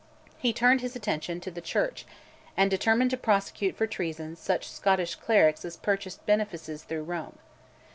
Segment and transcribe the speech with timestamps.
[0.39, 2.07] He turned his attention to the Church,
[2.57, 7.37] and determined to prosecute for treason such Scottish clerics as purchased benefices through Rome.